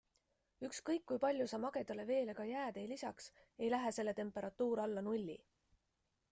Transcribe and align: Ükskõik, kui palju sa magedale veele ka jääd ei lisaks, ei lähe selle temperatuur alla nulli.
Ükskõik, 0.67 1.03
kui 1.11 1.19
palju 1.25 1.47
sa 1.51 1.59
magedale 1.65 2.07
veele 2.11 2.35
ka 2.41 2.47
jääd 2.53 2.81
ei 2.83 2.89
lisaks, 2.93 3.29
ei 3.63 3.71
lähe 3.77 3.95
selle 3.99 4.17
temperatuur 4.23 4.85
alla 4.87 5.05
nulli. 5.11 5.41